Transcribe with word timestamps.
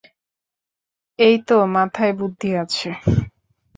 এইতো 1.19 1.55
মাথায় 1.75 2.13
বুদ্ধি 2.19 2.49
আছে। 2.63 2.89